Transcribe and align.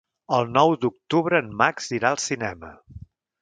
El 0.37 0.47
nou 0.53 0.71
d'octubre 0.85 1.41
en 1.43 1.51
Max 1.59 1.91
irà 1.99 2.13
al 2.15 2.19
cinema. 2.25 2.73